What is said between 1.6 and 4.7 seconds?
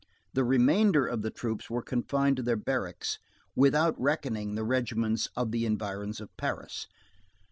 were confined to their barracks, without reckoning the